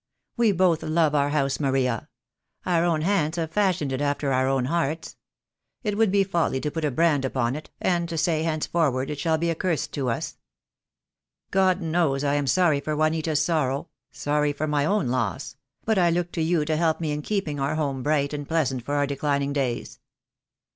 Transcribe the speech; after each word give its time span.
'We 0.35 0.53
both 0.53 0.81
love 0.81 1.13
our 1.13 1.29
house, 1.29 1.59
Maria. 1.59 2.09
Our 2.65 2.83
own 2.85 3.01
hands 3.03 3.37
have 3.37 3.51
fashioned 3.51 3.93
it 3.93 4.01
after 4.01 4.33
our 4.33 4.47
own 4.47 4.65
hearts. 4.65 5.15
It 5.83 5.95
would 5.95 6.11
be 6.11 6.23
folly 6.23 6.59
to 6.61 6.71
put 6.71 6.83
a 6.83 6.89
brand 6.89 7.23
upon 7.23 7.55
it, 7.55 7.69
and 7.79 8.09
to 8.09 8.17
say 8.17 8.41
henceforward 8.41 9.11
it 9.11 9.19
shall 9.19 9.37
be 9.37 9.51
accursed 9.51 9.91
to 9.93 10.09
us. 10.09 10.39
God 11.51 11.81
knows 11.81 12.23
I 12.23 12.33
am 12.33 12.47
sorry 12.47 12.79
for 12.79 12.95
Juanita's 12.97 13.45
sorrow, 13.45 13.89
sorry 14.11 14.53
for 14.53 14.65
my 14.65 14.85
I4O 14.85 14.85
THE 14.85 14.85
DAY 14.85 14.87
WILL 14.87 14.93
COME. 15.01 15.05
own 15.05 15.11
loss; 15.11 15.55
but 15.85 15.97
I 15.99 16.09
look 16.09 16.31
to 16.31 16.41
you 16.41 16.65
to 16.65 16.77
help 16.77 16.99
me 16.99 17.11
in 17.11 17.21
keeping 17.21 17.59
our 17.59 17.75
home 17.75 18.01
bright 18.01 18.33
and 18.33 18.47
pleasant 18.47 18.83
for 18.83 18.95
our 18.95 19.05
declining 19.05 19.53
days." 19.53 19.99